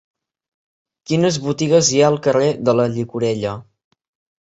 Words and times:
Quines 1.11 1.37
botigues 1.45 1.91
hi 1.91 2.01
ha 2.03 2.09
al 2.09 2.19
carrer 2.31 2.51
de 2.65 2.79
la 2.83 2.91
Llicorella? 2.99 3.57